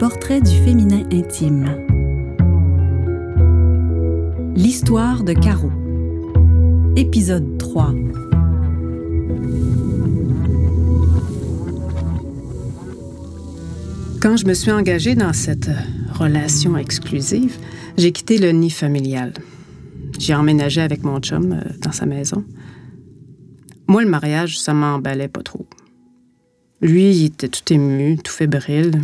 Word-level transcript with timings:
Portrait 0.00 0.40
du 0.40 0.56
féminin 0.64 1.04
intime. 1.12 1.66
L'histoire 4.56 5.22
de 5.22 5.34
Caro. 5.34 5.70
Épisode 6.96 7.58
3. 7.58 7.94
Quand 14.20 14.36
je 14.36 14.46
me 14.46 14.54
suis 14.54 14.72
engagée 14.72 15.14
dans 15.14 15.32
cette 15.32 15.70
relation 16.14 16.76
exclusive, 16.76 17.56
j'ai 17.96 18.10
quitté 18.10 18.38
le 18.38 18.50
nid 18.50 18.70
familial. 18.70 19.32
J'ai 20.18 20.34
emménagé 20.34 20.80
avec 20.80 21.04
mon 21.04 21.20
chum 21.20 21.52
euh, 21.52 21.60
dans 21.82 21.92
sa 21.92 22.06
maison. 22.06 22.44
Moi, 23.86 24.02
le 24.02 24.08
mariage, 24.08 24.58
ça 24.58 24.74
m'emballait 24.74 25.28
pas 25.28 25.42
trop. 25.42 25.68
Lui, 26.80 27.10
il 27.10 27.24
était 27.26 27.48
tout 27.48 27.72
ému, 27.72 28.18
tout 28.18 28.32
fébrile. 28.32 29.02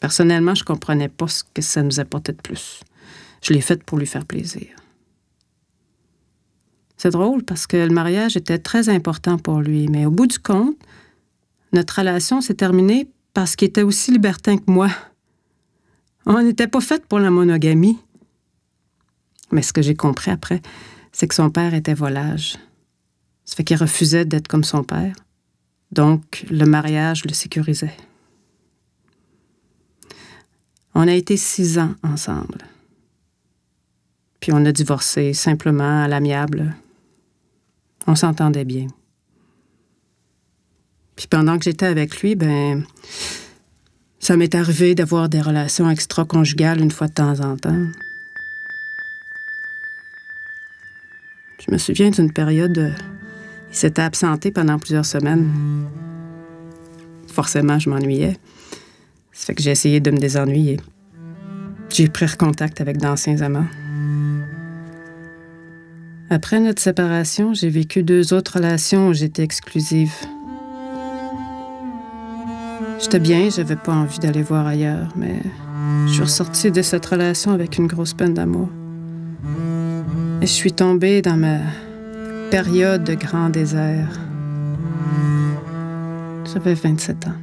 Personnellement, 0.00 0.54
je 0.54 0.64
comprenais 0.64 1.08
pas 1.08 1.28
ce 1.28 1.42
que 1.42 1.62
ça 1.62 1.82
nous 1.82 1.98
apportait 1.98 2.32
de 2.32 2.40
plus. 2.40 2.80
Je 3.42 3.52
l'ai 3.52 3.60
fait 3.60 3.82
pour 3.82 3.98
lui 3.98 4.06
faire 4.06 4.24
plaisir. 4.24 4.68
C'est 6.96 7.10
drôle 7.10 7.42
parce 7.42 7.66
que 7.66 7.76
le 7.76 7.92
mariage 7.92 8.36
était 8.36 8.58
très 8.58 8.88
important 8.88 9.38
pour 9.38 9.60
lui, 9.60 9.88
mais 9.88 10.06
au 10.06 10.10
bout 10.10 10.26
du 10.26 10.38
compte, 10.38 10.76
notre 11.72 11.98
relation 11.98 12.40
s'est 12.40 12.54
terminée 12.54 13.08
parce 13.34 13.56
qu'il 13.56 13.68
était 13.68 13.82
aussi 13.82 14.12
libertin 14.12 14.56
que 14.56 14.70
moi. 14.70 14.88
On 16.24 16.40
n'était 16.40 16.68
pas 16.68 16.80
fait 16.80 17.04
pour 17.04 17.18
la 17.18 17.30
monogamie. 17.30 17.98
Mais 19.50 19.62
ce 19.62 19.72
que 19.72 19.82
j'ai 19.82 19.94
compris 19.94 20.30
après, 20.30 20.62
c'est 21.12 21.26
que 21.26 21.34
son 21.34 21.50
père 21.50 21.74
était 21.74 21.94
volage. 21.94 22.56
Ça 23.44 23.56
fait 23.56 23.64
qu'il 23.64 23.76
refusait 23.76 24.24
d'être 24.24 24.48
comme 24.48 24.64
son 24.64 24.84
père. 24.84 25.14
Donc, 25.94 26.44
le 26.50 26.64
mariage 26.64 27.24
le 27.24 27.32
sécurisait. 27.32 27.96
On 30.94 31.06
a 31.06 31.12
été 31.12 31.36
six 31.36 31.78
ans 31.78 31.94
ensemble. 32.02 32.58
Puis 34.40 34.52
on 34.52 34.64
a 34.66 34.72
divorcé 34.72 35.32
simplement 35.32 36.02
à 36.02 36.08
l'amiable. 36.08 36.74
On 38.08 38.16
s'entendait 38.16 38.64
bien. 38.64 38.88
Puis 41.14 41.28
pendant 41.28 41.58
que 41.58 41.64
j'étais 41.64 41.86
avec 41.86 42.20
lui, 42.20 42.34
ben, 42.34 42.84
ça 44.18 44.36
m'est 44.36 44.54
arrivé 44.56 44.96
d'avoir 44.96 45.28
des 45.28 45.40
relations 45.40 45.88
extra-conjugales 45.88 46.80
une 46.80 46.90
fois 46.90 47.06
de 47.06 47.14
temps 47.14 47.38
en 47.38 47.56
temps. 47.56 47.86
Je 51.64 51.70
me 51.70 51.78
souviens 51.78 52.10
d'une 52.10 52.32
période, 52.32 52.76
euh, 52.78 52.90
il 53.74 53.76
s'était 53.76 54.02
absenté 54.02 54.52
pendant 54.52 54.78
plusieurs 54.78 55.04
semaines. 55.04 55.50
Forcément, 57.26 57.80
je 57.80 57.90
m'ennuyais. 57.90 58.38
Ça 59.32 59.46
fait 59.46 59.54
que 59.56 59.62
j'ai 59.62 59.72
essayé 59.72 59.98
de 59.98 60.12
me 60.12 60.16
désennuyer. 60.16 60.78
J'ai 61.88 62.06
pris 62.06 62.26
contact 62.38 62.80
avec 62.80 62.98
d'anciens 62.98 63.40
amants. 63.40 63.66
Après 66.30 66.60
notre 66.60 66.80
séparation, 66.80 67.52
j'ai 67.52 67.68
vécu 67.68 68.04
deux 68.04 68.32
autres 68.32 68.58
relations 68.58 69.08
où 69.08 69.12
j'étais 69.12 69.42
exclusive. 69.42 70.14
J'étais 73.00 73.18
bien, 73.18 73.50
j'avais 73.50 73.74
pas 73.74 73.92
envie 73.92 74.20
d'aller 74.20 74.42
voir 74.42 74.68
ailleurs, 74.68 75.08
mais 75.16 75.34
je 76.06 76.12
suis 76.12 76.22
ressortie 76.22 76.70
de 76.70 76.80
cette 76.80 77.06
relation 77.06 77.50
avec 77.50 77.76
une 77.76 77.88
grosse 77.88 78.14
peine 78.14 78.34
d'amour. 78.34 78.68
Et 80.40 80.46
je 80.46 80.52
suis 80.52 80.72
tombée 80.72 81.22
dans 81.22 81.36
ma 81.36 81.58
période 82.50 83.04
de 83.04 83.14
grand 83.14 83.48
désert. 83.48 84.08
J'avais 86.52 86.74
27 86.74 87.26
ans. 87.26 87.34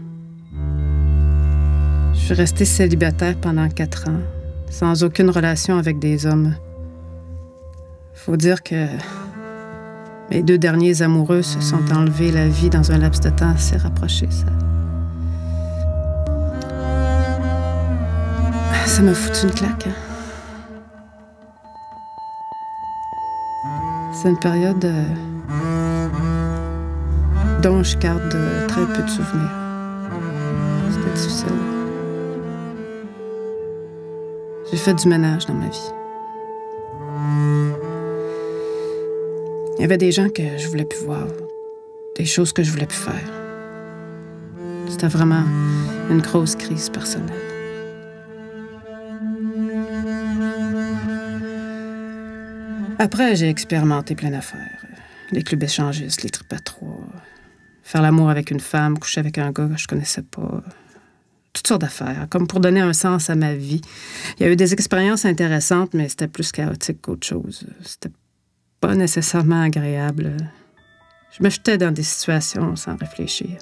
Je 2.13 2.19
suis 2.19 2.33
restée 2.33 2.65
célibataire 2.65 3.35
pendant 3.41 3.67
quatre 3.69 4.07
ans, 4.09 4.19
sans 4.69 5.03
aucune 5.03 5.29
relation 5.29 5.77
avec 5.77 5.99
des 5.99 6.25
hommes. 6.25 6.55
Faut 8.13 8.37
dire 8.37 8.63
que 8.63 8.87
mes 10.29 10.43
deux 10.43 10.57
derniers 10.57 11.01
amoureux 11.01 11.41
se 11.41 11.59
sont 11.59 11.91
enlevés 11.91 12.31
la 12.31 12.47
vie 12.47 12.69
dans 12.69 12.91
un 12.91 12.97
laps 12.97 13.21
de 13.21 13.29
temps 13.29 13.49
assez 13.49 13.77
rapproché. 13.77 14.27
Ça, 14.29 14.45
ça 18.85 19.01
m'a 19.01 19.13
foutu 19.13 19.47
une 19.47 19.51
claque. 19.51 19.87
Hein? 19.87 20.10
C'est 24.21 24.29
une 24.29 24.37
période 24.37 24.85
euh, 24.85 26.07
dont 27.63 27.81
je 27.81 27.97
garde 27.97 28.37
très 28.67 28.85
peu 28.85 29.01
de 29.01 29.09
souvenirs. 29.09 29.49
C'était 30.91 31.13
difficile. 31.15 31.47
J'ai 34.69 34.77
fait 34.77 34.93
du 34.93 35.07
ménage 35.07 35.47
dans 35.47 35.55
ma 35.55 35.69
vie. 35.69 35.91
Il 39.77 39.81
y 39.81 39.83
avait 39.85 39.97
des 39.97 40.11
gens 40.11 40.29
que 40.29 40.55
je 40.55 40.67
voulais 40.67 40.85
plus 40.85 41.03
voir, 41.03 41.25
des 42.15 42.25
choses 42.25 42.53
que 42.53 42.61
je 42.61 42.69
voulais 42.69 42.85
plus 42.85 42.99
faire. 42.99 43.31
C'était 44.87 45.07
vraiment 45.07 45.45
une 46.11 46.21
grosse 46.21 46.55
crise 46.55 46.91
personnelle. 46.91 47.50
Après, 53.01 53.35
j'ai 53.35 53.49
expérimenté 53.49 54.13
plein 54.13 54.29
d'affaires. 54.29 54.85
Les 55.31 55.41
clubs 55.41 55.63
échangistes, 55.63 56.21
les 56.21 56.29
tripes 56.29 56.53
à 56.53 56.59
trois, 56.59 56.99
faire 57.81 58.03
l'amour 58.03 58.29
avec 58.29 58.51
une 58.51 58.59
femme, 58.59 58.99
coucher 58.99 59.21
avec 59.21 59.39
un 59.39 59.49
gars 59.49 59.67
que 59.69 59.75
je 59.75 59.87
connaissais 59.87 60.21
pas. 60.21 60.61
Toutes 61.51 61.65
sortes 61.65 61.81
d'affaires, 61.81 62.27
comme 62.29 62.45
pour 62.45 62.59
donner 62.59 62.79
un 62.79 62.93
sens 62.93 63.31
à 63.31 63.35
ma 63.35 63.55
vie. 63.55 63.81
Il 64.37 64.43
y 64.43 64.45
a 64.45 64.51
eu 64.51 64.55
des 64.55 64.73
expériences 64.73 65.25
intéressantes, 65.25 65.95
mais 65.95 66.09
c'était 66.09 66.27
plus 66.27 66.51
chaotique 66.51 67.01
qu'autre 67.01 67.25
chose. 67.25 67.65
C'était 67.83 68.13
pas 68.79 68.93
nécessairement 68.93 69.63
agréable. 69.63 70.37
Je 71.35 71.43
me 71.43 71.49
jetais 71.49 71.79
dans 71.79 71.91
des 71.91 72.03
situations 72.03 72.75
sans 72.75 72.97
réfléchir. 72.97 73.57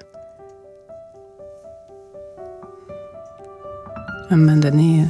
À 4.30 4.34
un 4.34 4.36
moment 4.36 4.58
donné, 4.58 5.06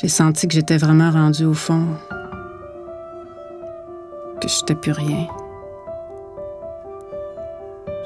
j'ai 0.00 0.08
senti 0.08 0.48
que 0.48 0.54
j'étais 0.54 0.78
vraiment 0.78 1.10
rendue 1.10 1.44
au 1.44 1.52
fond, 1.52 1.88
que 4.42 4.48
je 4.48 4.58
n'étais 4.60 4.74
plus 4.74 4.92
rien. 4.92 5.28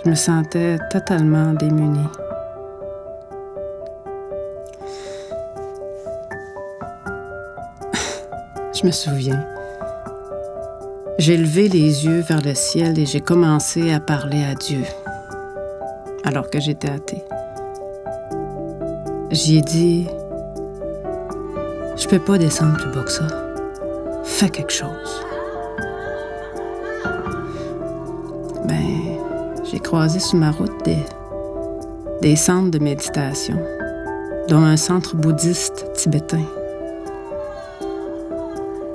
Je 0.05 0.11
me 0.11 0.15
sentais 0.15 0.79
totalement 0.91 1.55
démunie. 1.55 2.09
je 8.75 8.85
me 8.85 8.93
souviens. 8.93 9.43
J'ai 11.19 11.39
levé 11.39 11.69
les 11.69 12.05
yeux 12.05 12.21
vers 12.21 12.43
le 12.43 12.55
ciel 12.55 12.99
et 12.99 13.07
j'ai 13.07 13.23
commencé 13.23 13.91
à 13.91 14.01
parler 14.01 14.45
à 14.45 14.55
Dieu, 14.55 14.83
alors 16.25 16.51
que 16.51 16.61
j'étais 16.61 16.91
athée. 16.91 17.25
J'y 19.31 19.57
ai 19.57 19.63
dit, 19.63 20.07
je 21.97 22.07
peux 22.07 22.19
pas 22.19 22.37
descendre 22.37 22.77
plus 22.77 22.91
bas 22.91 23.03
que 23.03 23.11
ça. 23.11 23.27
Fais 24.25 24.51
quelque 24.51 24.73
chose. 24.73 25.26
Croisé 29.87 30.19
sur 30.19 30.37
ma 30.37 30.51
route 30.51 30.85
des, 30.85 30.99
des 32.21 32.35
centres 32.35 32.73
de 32.73 32.81
méditation, 32.81 33.57
dont 34.49 34.59
un 34.59 34.77
centre 34.77 35.15
bouddhiste 35.15 35.87
tibétain. 35.95 36.43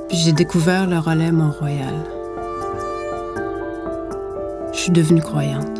Puis 0.09 0.17
j'ai 0.17 0.33
découvert 0.33 0.87
le 0.87 0.99
relais 0.99 1.31
Mont-Royal. 1.31 1.93
Je 4.73 4.79
suis 4.79 4.91
devenue 4.91 5.21
croyante. 5.21 5.79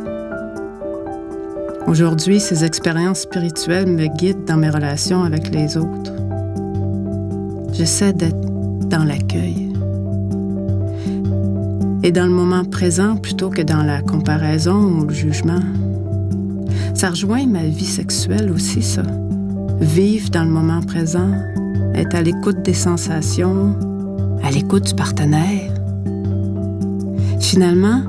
Aujourd'hui, 1.88 2.40
ces 2.40 2.64
expériences 2.64 3.24
spirituelles 3.24 3.88
me 3.88 4.08
guident 4.08 4.46
dans 4.46 4.58
mes 4.58 4.70
relations 4.70 5.26
avec 5.26 5.54
les 5.54 5.76
autres. 5.76 6.14
J'essaie 7.74 8.14
d'être 8.14 8.40
dans 8.88 9.04
l'accueil 9.04 9.71
et 12.04 12.12
dans 12.12 12.26
le 12.26 12.32
moment 12.32 12.66
présent 12.66 13.16
plutôt 13.16 13.50
que 13.50 13.62
dans 13.62 13.84
la 13.84 14.02
comparaison 14.02 15.00
ou 15.00 15.06
le 15.06 15.14
jugement. 15.14 15.60
Ça 16.94 17.10
rejoint 17.10 17.46
ma 17.46 17.64
vie 17.64 17.86
sexuelle 17.86 18.52
aussi, 18.52 18.82
ça. 18.82 19.04
Vivre 19.80 20.30
dans 20.30 20.44
le 20.44 20.50
moment 20.50 20.82
présent, 20.82 21.32
être 21.96 22.16
à 22.16 22.22
l'écoute 22.22 22.62
des 22.64 22.74
sensations, 22.74 23.76
à 24.44 24.52
l'écoute 24.52 24.88
du 24.88 24.96
partenaire. 24.96 25.74
Finalement, 27.40 28.04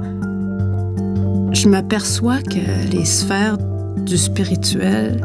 je 1.52 1.68
m'aperçois 1.68 2.40
que 2.42 2.90
les 2.90 3.04
sphères 3.04 3.58
du 4.04 4.16
spirituel 4.16 5.20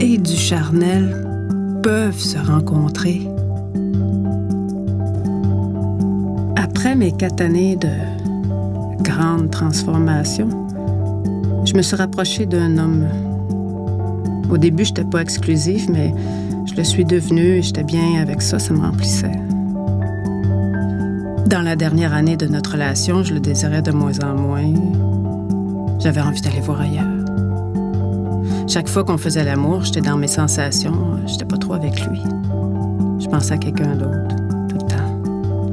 et 0.00 0.18
du 0.18 0.36
charnel 0.36 1.26
peuvent 1.82 2.18
se 2.18 2.38
rencontrer. 2.38 3.26
Après 7.00 7.12
mes 7.12 7.16
quatre 7.16 7.40
années 7.40 7.76
de 7.76 7.88
grande 9.02 9.50
transformation, 9.50 10.50
je 11.64 11.74
me 11.74 11.80
suis 11.80 11.96
rapprochée 11.96 12.44
d'un 12.44 12.76
homme 12.76 13.08
Au 14.50 14.58
début, 14.58 14.84
je 14.84 14.90
n'étais 14.90 15.04
pas 15.04 15.22
exclusive, 15.22 15.90
mais 15.90 16.12
je 16.66 16.74
le 16.74 16.84
suis 16.84 17.06
devenue 17.06 17.56
et 17.56 17.62
j'étais 17.62 17.84
bien 17.84 18.20
avec 18.20 18.42
ça, 18.42 18.58
ça 18.58 18.74
me 18.74 18.80
remplissait. 18.80 19.32
Dans 21.46 21.62
la 21.62 21.74
dernière 21.74 22.12
année 22.12 22.36
de 22.36 22.46
notre 22.46 22.72
relation, 22.72 23.22
je 23.22 23.32
le 23.32 23.40
désirais 23.40 23.80
de 23.80 23.92
moins 23.92 24.18
en 24.22 24.34
moins. 24.34 24.74
J'avais 26.00 26.20
envie 26.20 26.42
d'aller 26.42 26.60
voir 26.60 26.82
ailleurs. 26.82 27.24
Chaque 28.68 28.90
fois 28.90 29.04
qu'on 29.04 29.16
faisait 29.16 29.44
l'amour, 29.44 29.84
j'étais 29.84 30.02
dans 30.02 30.18
mes 30.18 30.28
sensations, 30.28 31.16
j'étais 31.24 31.46
pas 31.46 31.56
trop 31.56 31.72
avec 31.72 31.98
lui. 32.06 32.20
Je 33.20 33.26
pensais 33.26 33.54
à 33.54 33.58
quelqu'un 33.58 33.96
d'autre. 33.96 34.49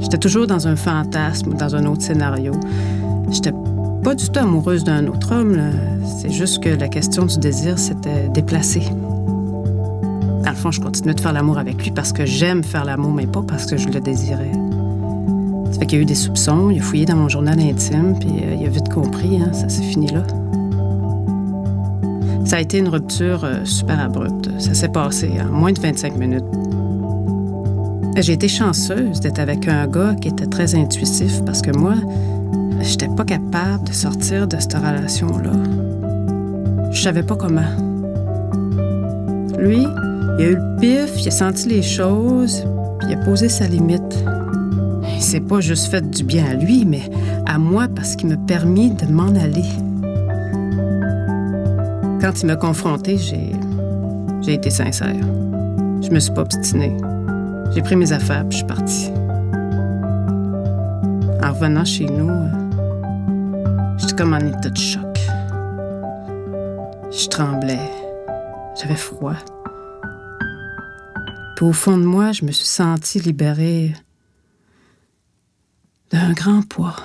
J'étais 0.00 0.18
toujours 0.18 0.46
dans 0.46 0.68
un 0.68 0.76
fantasme 0.76 1.54
dans 1.54 1.74
un 1.74 1.84
autre 1.86 2.02
scénario. 2.02 2.52
J'étais 3.30 3.52
pas 4.02 4.14
du 4.14 4.28
tout 4.28 4.38
amoureuse 4.38 4.84
d'un 4.84 5.06
autre 5.06 5.32
homme, 5.32 5.58
c'est 6.20 6.30
juste 6.30 6.62
que 6.62 6.70
la 6.70 6.88
question 6.88 7.26
du 7.26 7.38
désir 7.38 7.78
s'était 7.78 8.28
déplacée. 8.28 8.84
Dans 10.44 10.50
le 10.50 10.56
fond, 10.56 10.70
je 10.70 10.80
continuais 10.80 11.14
de 11.14 11.20
faire 11.20 11.32
l'amour 11.32 11.58
avec 11.58 11.82
lui 11.82 11.90
parce 11.90 12.12
que 12.12 12.24
j'aime 12.24 12.64
faire 12.64 12.84
l'amour, 12.84 13.12
mais 13.12 13.26
pas 13.26 13.42
parce 13.42 13.66
que 13.66 13.76
je 13.76 13.88
le 13.88 14.00
désirais. 14.00 14.52
Ça 15.72 15.80
fait 15.80 15.86
qu'il 15.86 15.98
y 15.98 16.00
a 16.00 16.02
eu 16.02 16.06
des 16.06 16.14
soupçons, 16.14 16.70
il 16.70 16.78
a 16.78 16.82
fouillé 16.82 17.04
dans 17.04 17.16
mon 17.16 17.28
journal 17.28 17.58
intime, 17.60 18.18
puis 18.18 18.30
euh, 18.30 18.56
il 18.58 18.66
a 18.66 18.70
vite 18.70 18.88
compris, 18.88 19.36
hein, 19.36 19.52
ça 19.52 19.68
s'est 19.68 19.82
fini 19.82 20.06
là. 20.06 20.22
Ça 22.46 22.56
a 22.56 22.60
été 22.60 22.78
une 22.78 22.88
rupture 22.88 23.44
euh, 23.44 23.62
super 23.64 24.00
abrupte. 24.00 24.48
Ça 24.58 24.72
s'est 24.72 24.88
passé 24.88 25.30
en 25.38 25.52
moins 25.52 25.72
de 25.72 25.80
25 25.80 26.16
minutes. 26.16 26.44
J'ai 28.20 28.32
été 28.32 28.48
chanceuse 28.48 29.20
d'être 29.20 29.38
avec 29.38 29.68
un 29.68 29.86
gars 29.86 30.14
qui 30.20 30.26
était 30.26 30.46
très 30.46 30.74
intuitif 30.74 31.40
parce 31.46 31.62
que 31.62 31.70
moi, 31.70 31.94
j'étais 32.80 33.06
pas 33.06 33.24
capable 33.24 33.84
de 33.84 33.92
sortir 33.92 34.48
de 34.48 34.58
cette 34.58 34.74
relation-là. 34.74 35.52
Je 36.90 37.00
savais 37.00 37.22
pas 37.22 37.36
comment. 37.36 37.60
Lui, 39.56 39.86
il 40.38 40.44
a 40.44 40.48
eu 40.48 40.56
le 40.56 40.80
pif, 40.80 41.12
il 41.20 41.28
a 41.28 41.30
senti 41.30 41.68
les 41.68 41.82
choses, 41.82 42.66
puis 42.98 43.08
il 43.08 43.14
a 43.14 43.24
posé 43.24 43.48
sa 43.48 43.68
limite. 43.68 44.24
Il 45.14 45.22
s'est 45.22 45.40
pas 45.40 45.60
juste 45.60 45.86
fait 45.86 46.10
du 46.10 46.24
bien 46.24 46.44
à 46.44 46.54
lui, 46.54 46.84
mais 46.84 47.02
à 47.46 47.56
moi 47.58 47.86
parce 47.86 48.16
qu'il 48.16 48.30
m'a 48.30 48.36
permis 48.36 48.90
de 48.90 49.06
m'en 49.06 49.28
aller. 49.28 49.68
Quand 52.20 52.42
il 52.42 52.46
m'a 52.46 52.56
confronté, 52.56 53.16
j'ai 53.16 53.52
j'ai 54.42 54.54
été 54.54 54.70
sincère. 54.70 55.14
Je 56.02 56.10
me 56.10 56.18
suis 56.18 56.32
pas 56.32 56.42
obstinée. 56.42 56.96
J'ai 57.72 57.82
pris 57.82 57.96
mes 57.96 58.12
affaires 58.12 58.48
puis 58.48 58.52
je 58.52 58.56
suis 58.58 58.66
partie. 58.66 59.08
En 61.42 61.52
revenant 61.52 61.84
chez 61.84 62.06
nous, 62.06 62.30
j'étais 63.98 64.16
comme 64.16 64.34
en 64.34 64.38
état 64.38 64.70
de 64.70 64.76
choc. 64.76 65.18
Je 67.10 67.28
tremblais. 67.28 67.90
J'avais 68.80 68.96
froid. 68.96 69.36
Puis 71.56 71.66
au 71.66 71.72
fond 71.72 71.98
de 71.98 72.04
moi, 72.04 72.32
je 72.32 72.44
me 72.44 72.52
suis 72.52 72.66
sentie 72.66 73.18
libérée 73.18 73.92
d'un 76.10 76.32
grand 76.32 76.62
poids. 76.62 76.96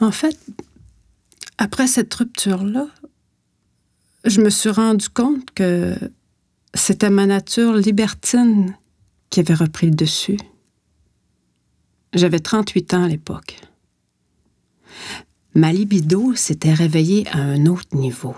En 0.00 0.10
fait, 0.10 0.38
après 1.58 1.86
cette 1.86 2.12
rupture-là, 2.14 2.86
je 4.24 4.40
me 4.40 4.50
suis 4.50 4.70
rendu 4.70 5.08
compte 5.08 5.50
que 5.52 5.96
c'était 6.80 7.10
ma 7.10 7.26
nature 7.26 7.74
libertine 7.74 8.76
qui 9.28 9.40
avait 9.40 9.54
repris 9.54 9.86
le 9.86 9.94
dessus. 9.94 10.38
J'avais 12.12 12.40
38 12.40 12.94
ans 12.94 13.04
à 13.04 13.08
l'époque. 13.08 13.60
Ma 15.54 15.72
libido 15.72 16.34
s'était 16.34 16.74
réveillée 16.74 17.28
à 17.28 17.38
un 17.38 17.66
autre 17.66 17.96
niveau. 17.96 18.34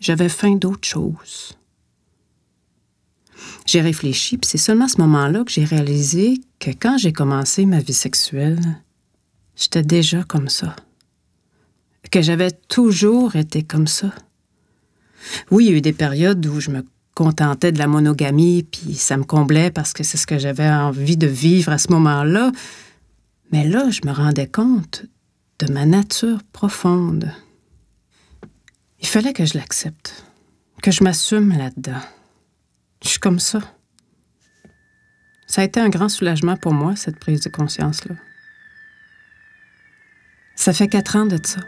J'avais 0.00 0.28
faim 0.28 0.56
d'autre 0.56 0.86
chose. 0.86 1.56
J'ai 3.66 3.80
réfléchi, 3.80 4.38
puis 4.38 4.48
c'est 4.48 4.58
seulement 4.58 4.86
à 4.86 4.88
ce 4.88 5.00
moment-là 5.00 5.44
que 5.44 5.50
j'ai 5.50 5.64
réalisé 5.64 6.40
que 6.58 6.70
quand 6.70 6.98
j'ai 6.98 7.12
commencé 7.12 7.64
ma 7.64 7.80
vie 7.80 7.94
sexuelle, 7.94 8.82
j'étais 9.56 9.82
déjà 9.82 10.24
comme 10.24 10.48
ça 10.48 10.76
que 12.12 12.20
j'avais 12.20 12.50
toujours 12.50 13.36
été 13.36 13.62
comme 13.62 13.86
ça. 13.86 14.12
Oui, 15.50 15.66
il 15.66 15.70
y 15.70 15.74
a 15.74 15.76
eu 15.78 15.80
des 15.80 15.92
périodes 15.92 16.44
où 16.46 16.60
je 16.60 16.70
me 16.70 16.84
contentais 17.14 17.72
de 17.72 17.78
la 17.78 17.86
monogamie, 17.86 18.62
puis 18.62 18.94
ça 18.94 19.16
me 19.16 19.24
comblait 19.24 19.70
parce 19.70 19.92
que 19.92 20.02
c'est 20.02 20.16
ce 20.16 20.26
que 20.26 20.38
j'avais 20.38 20.68
envie 20.68 21.16
de 21.16 21.26
vivre 21.26 21.72
à 21.72 21.78
ce 21.78 21.90
moment-là. 21.92 22.52
Mais 23.50 23.68
là, 23.68 23.90
je 23.90 24.00
me 24.06 24.12
rendais 24.12 24.46
compte 24.46 25.04
de 25.58 25.72
ma 25.72 25.84
nature 25.84 26.40
profonde. 26.52 27.30
Il 29.00 29.06
fallait 29.06 29.32
que 29.32 29.44
je 29.44 29.58
l'accepte, 29.58 30.24
que 30.82 30.90
je 30.90 31.04
m'assume 31.04 31.56
là-dedans. 31.56 32.00
Je 33.02 33.08
suis 33.08 33.18
comme 33.18 33.40
ça. 33.40 33.60
Ça 35.46 35.60
a 35.60 35.64
été 35.64 35.80
un 35.80 35.90
grand 35.90 36.08
soulagement 36.08 36.56
pour 36.56 36.72
moi, 36.72 36.96
cette 36.96 37.18
prise 37.18 37.40
de 37.40 37.50
conscience-là. 37.50 38.14
Ça 40.54 40.72
fait 40.72 40.88
quatre 40.88 41.16
ans 41.16 41.26
de 41.26 41.38
ça. 41.44 41.60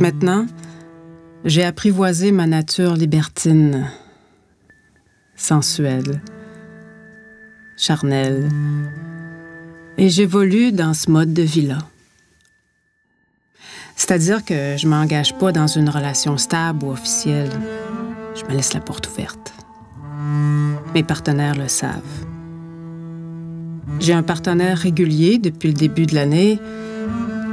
Maintenant, 0.00 0.46
j'ai 1.44 1.64
apprivoisé 1.64 2.32
ma 2.32 2.46
nature 2.46 2.94
libertine, 2.94 3.86
sensuelle, 5.36 6.20
charnelle, 7.76 8.48
et 9.96 10.08
j'évolue 10.08 10.72
dans 10.72 10.94
ce 10.94 11.10
mode 11.10 11.32
de 11.32 11.42
vie-là. 11.42 11.78
C'est-à-dire 13.96 14.44
que 14.44 14.76
je 14.76 14.86
m'engage 14.86 15.36
pas 15.38 15.52
dans 15.52 15.66
une 15.66 15.88
relation 15.88 16.36
stable 16.38 16.84
ou 16.84 16.90
officielle. 16.90 17.50
Je 18.34 18.44
me 18.44 18.52
laisse 18.52 18.72
la 18.72 18.80
porte 18.80 19.08
ouverte. 19.08 19.52
Mes 20.94 21.02
partenaires 21.02 21.54
le 21.54 21.68
savent. 21.68 22.00
J'ai 23.98 24.14
un 24.14 24.22
partenaire 24.22 24.78
régulier 24.78 25.38
depuis 25.38 25.68
le 25.68 25.74
début 25.74 26.06
de 26.06 26.14
l'année 26.14 26.58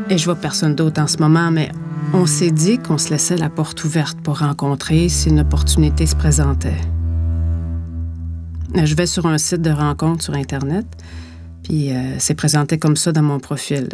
et 0.10 0.18
je 0.18 0.26
vois 0.26 0.36
personne 0.36 0.76
d'autre 0.76 1.02
en 1.02 1.08
ce 1.08 1.18
moment, 1.18 1.52
mais 1.52 1.70
on 2.14 2.26
s'est 2.26 2.52
dit 2.52 2.78
qu'on 2.78 2.98
se 2.98 3.10
laissait 3.10 3.38
la 3.38 3.50
porte 3.50 3.84
ouverte 3.84 4.20
pour 4.22 4.40
rencontrer 4.40 5.10
si 5.10 5.30
une 5.30 5.40
opportunité 5.40 6.06
se 6.06 6.16
présentait. 6.16 6.78
Je 8.76 8.96
vais 8.96 9.06
sur 9.06 9.26
un 9.26 9.38
site 9.38 9.62
de 9.62 9.70
rencontre 9.70 10.24
sur 10.24 10.34
Internet, 10.34 10.86
puis 11.64 11.92
euh, 11.92 12.16
c'est 12.20 12.36
présenté 12.36 12.78
comme 12.78 12.96
ça 12.96 13.12
dans 13.12 13.24
mon 13.24 13.40
profil. 13.40 13.90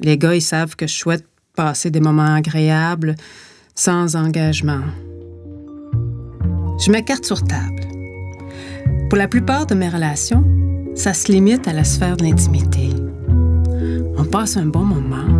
Les 0.00 0.18
gars, 0.18 0.34
ils 0.34 0.42
savent 0.42 0.76
que 0.76 0.86
je 0.86 0.94
souhaite 0.94 1.24
passer 1.54 1.90
des 1.90 2.00
moments 2.00 2.34
agréables, 2.34 3.14
sans 3.74 4.16
engagement. 4.16 4.82
Je 6.84 6.90
m'écarte 6.90 7.24
sur 7.24 7.42
table. 7.42 7.82
Pour 9.08 9.18
la 9.18 9.28
plupart 9.28 9.66
de 9.66 9.74
mes 9.74 9.88
relations, 9.88 10.44
ça 10.94 11.14
se 11.14 11.30
limite 11.30 11.68
à 11.68 11.72
la 11.72 11.84
sphère 11.84 12.16
de 12.16 12.24
l'intimité. 12.24 12.90
On 14.18 14.24
passe 14.24 14.56
un 14.56 14.66
bon 14.66 14.84
moment, 14.84 15.35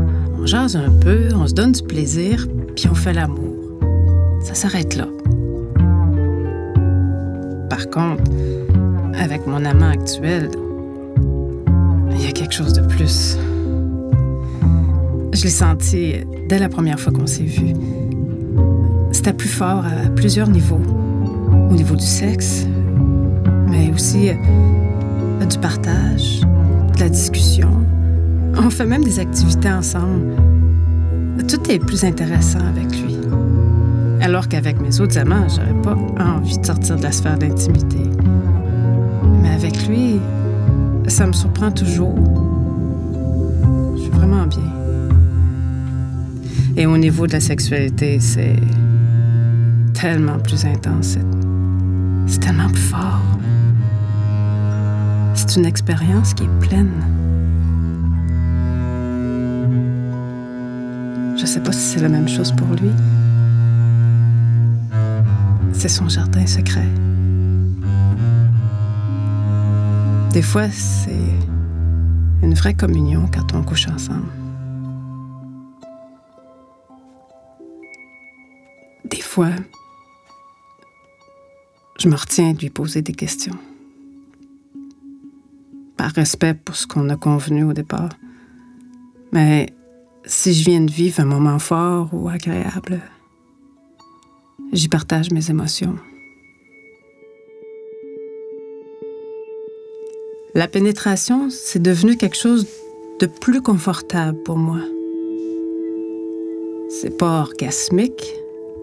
on 0.47 0.49
jase 0.49 0.77
un 0.77 0.93
peu, 1.01 1.31
on 1.35 1.45
se 1.49 1.55
donne 1.55 1.73
du 1.73 1.83
plaisir, 1.83 2.47
puis 2.77 2.87
on 2.89 2.95
fait 2.95 3.13
l'amour. 3.13 3.57
Ça 4.41 4.55
s'arrête 4.55 4.95
là. 4.95 5.09
Par 7.69 7.91
contre, 7.91 8.23
avec 9.19 9.45
mon 9.49 9.65
amant 9.65 9.89
actuel, 9.89 10.49
il 12.13 12.23
y 12.25 12.29
a 12.29 12.31
quelque 12.31 12.55
chose 12.55 12.75
de 12.75 12.83
plus. 12.83 13.37
Je 15.33 15.43
l'ai 15.43 15.51
senti 15.51 16.15
dès 16.49 16.61
la 16.61 16.69
première 16.69 17.01
fois 17.01 17.13
qu'on 17.13 17.27
s'est 17.27 17.43
vu. 17.43 17.75
C'était 19.11 19.33
plus 19.33 19.49
fort 19.49 19.85
à 19.85 20.09
plusieurs 20.11 20.49
niveaux. 20.49 20.81
Au 21.71 21.75
niveau 21.75 21.97
du 21.97 22.07
sexe, 22.07 22.69
mais 23.69 23.91
aussi 23.93 24.29
euh, 24.29 25.45
du 25.45 25.59
partage, 25.59 26.43
de 26.95 27.01
la 27.01 27.09
discussion, 27.09 27.85
on 28.59 28.71
fait 28.71 28.87
même 28.87 29.05
des 29.05 29.19
activités 29.19 29.71
ensemble. 29.71 30.35
Tout 31.49 31.71
est 31.71 31.79
plus 31.79 32.05
intéressant 32.05 32.61
avec 32.61 32.91
lui. 33.03 33.17
Alors 34.21 34.49
qu'avec 34.49 34.81
mes 34.81 35.01
autres 35.01 35.19
amants, 35.19 35.47
j'aurais 35.49 35.81
pas 35.83 35.97
envie 36.19 36.59
de 36.59 36.67
sortir 36.67 36.97
de 36.97 37.03
la 37.03 37.13
sphère 37.13 37.39
d'intimité. 37.39 38.01
Mais 39.43 39.51
avec 39.51 39.87
lui, 39.87 40.19
ça 41.07 41.27
me 41.27 41.33
surprend 41.33 41.71
toujours. 41.71 42.15
Je 43.97 44.03
suis 44.03 44.11
vraiment 44.11 44.47
bien. 44.47 44.73
Et 46.77 46.87
au 46.87 46.99
niveau 46.99 47.27
de 47.27 47.33
la 47.33 47.41
sexualité, 47.41 48.19
c'est 48.21 48.57
tellement 49.95 50.39
plus 50.39 50.65
intense. 50.65 51.19
C'est 52.27 52.41
tellement 52.41 52.69
plus 52.69 52.83
fort. 52.83 53.21
C'est 55.35 55.57
une 55.57 55.67
expérience 55.67 56.35
qui 56.35 56.45
est 56.45 56.61
pleine. 56.61 56.91
sais 61.57 61.63
pas 61.63 61.73
si 61.73 61.95
c'est 61.95 62.03
la 62.03 62.11
même 62.11 62.29
chose 62.29 62.53
pour 62.53 62.69
lui. 62.69 62.91
C'est 65.73 65.89
son 65.89 66.07
jardin 66.07 66.47
secret. 66.47 66.85
Des 70.35 70.43
fois, 70.43 70.69
c'est 70.69 71.33
une 72.43 72.53
vraie 72.53 72.75
communion 72.75 73.27
quand 73.33 73.55
on 73.55 73.63
couche 73.63 73.89
ensemble. 73.89 74.29
Des 79.07 79.23
fois, 79.23 79.53
je 81.99 82.11
me 82.11 82.17
retiens 82.17 82.53
de 82.53 82.59
lui 82.59 82.71
poser 82.71 83.01
des 83.01 83.15
questions. 83.15 83.57
Par 85.97 86.11
respect 86.11 86.53
pour 86.53 86.77
ce 86.77 86.87
qu'on 86.87 87.09
a 87.09 87.17
convenu 87.17 87.65
au 87.65 87.73
départ. 87.73 88.11
Mais 89.33 89.73
si 90.27 90.53
je 90.53 90.65
viens 90.69 90.81
de 90.81 90.91
vivre 90.91 91.21
un 91.21 91.25
moment 91.25 91.59
fort 91.59 92.09
ou 92.13 92.29
agréable, 92.29 93.01
j'y 94.73 94.89
partage 94.89 95.31
mes 95.31 95.51
émotions. 95.51 95.97
La 100.55 100.67
pénétration, 100.67 101.49
c'est 101.51 101.83
devenu 101.83 102.17
quelque 102.17 102.37
chose 102.37 102.67
de 103.21 103.27
plus 103.27 103.63
confortable 103.63 104.43
pour 104.43 104.57
moi. 104.57 104.81
C'est 106.89 107.17
pas 107.17 107.41
orgasmique, 107.43 108.35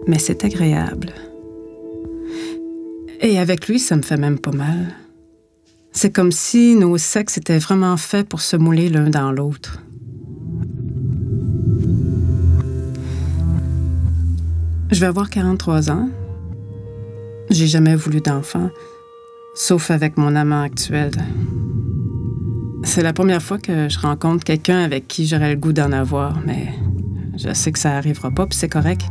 mais 0.06 0.18
c'est 0.18 0.44
agréable. 0.44 1.12
Et 3.20 3.38
avec 3.38 3.68
lui, 3.68 3.78
ça 3.78 3.96
me 3.96 4.02
fait 4.02 4.16
même 4.16 4.38
pas 4.38 4.52
mal. 4.52 4.94
C'est 5.92 6.12
comme 6.12 6.32
si 6.32 6.74
nos 6.74 6.96
sexes 6.96 7.38
étaient 7.38 7.58
vraiment 7.58 7.96
faits 7.96 8.28
pour 8.28 8.40
se 8.40 8.56
mouler 8.56 8.88
l'un 8.88 9.10
dans 9.10 9.32
l'autre. 9.32 9.80
Je 14.94 15.00
vais 15.00 15.06
avoir 15.06 15.28
43 15.28 15.90
ans. 15.90 16.08
J'ai 17.50 17.66
jamais 17.66 17.96
voulu 17.96 18.20
d'enfant, 18.20 18.70
sauf 19.56 19.90
avec 19.90 20.16
mon 20.16 20.36
amant 20.36 20.62
actuel. 20.62 21.10
C'est 22.84 23.02
la 23.02 23.12
première 23.12 23.42
fois 23.42 23.58
que 23.58 23.88
je 23.88 23.98
rencontre 23.98 24.44
quelqu'un 24.44 24.78
avec 24.78 25.08
qui 25.08 25.26
j'aurais 25.26 25.50
le 25.50 25.56
goût 25.56 25.72
d'en 25.72 25.90
avoir, 25.90 26.38
mais 26.46 26.68
je 27.36 27.52
sais 27.52 27.72
que 27.72 27.80
ça 27.80 27.96
arrivera 27.96 28.30
pas, 28.30 28.46
puis 28.46 28.56
c'est 28.56 28.68
correct. 28.68 29.02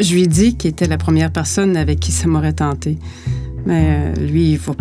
Je 0.00 0.14
lui 0.14 0.26
dis 0.26 0.56
qu'il 0.56 0.70
était 0.70 0.88
la 0.88 0.98
première 0.98 1.30
personne 1.30 1.76
avec 1.76 2.00
qui 2.00 2.10
ça 2.10 2.26
m'aurait 2.26 2.54
tenté, 2.54 2.98
mais 3.66 4.14
euh, 4.18 4.26
lui, 4.26 4.50
il 4.50 4.58
voit 4.58 4.74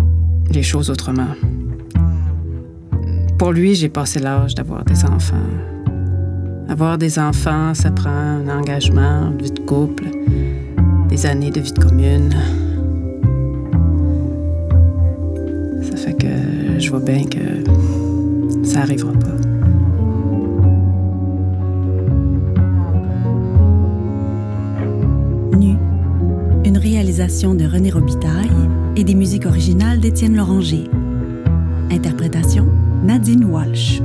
les 0.49 0.63
choses 0.63 0.89
autrement. 0.89 1.35
Pour 3.37 3.51
lui, 3.51 3.75
j'ai 3.75 3.89
passé 3.89 4.19
l'âge 4.19 4.55
d'avoir 4.55 4.83
des 4.83 5.05
enfants. 5.05 5.37
Avoir 6.69 6.97
des 6.97 7.19
enfants, 7.19 7.73
ça 7.73 7.91
prend 7.91 8.09
un 8.09 8.47
engagement, 8.47 9.31
une 9.31 9.41
vie 9.41 9.51
de 9.51 9.59
couple, 9.59 10.05
des 11.09 11.25
années 11.25 11.51
de 11.51 11.59
vie 11.59 11.73
de 11.73 11.79
commune. 11.79 12.33
Ça 15.83 15.97
fait 15.97 16.13
que 16.13 16.79
je 16.79 16.89
vois 16.89 16.99
bien 16.99 17.23
que 17.25 17.63
ça 18.63 18.81
arrivera 18.81 19.11
pas. 19.13 19.27
Nu, 25.57 25.75
une 26.65 26.77
réalisation 26.77 27.53
de 27.53 27.65
René 27.65 27.89
Robitaille 27.89 28.49
et 28.95 29.03
des 29.03 29.15
musiques 29.15 29.45
originales 29.45 29.99
d'Étienne 29.99 30.35
Loranger. 30.35 30.89
Interprétation 31.91 32.65
Nadine 33.03 33.45
Walsh. 33.45 34.01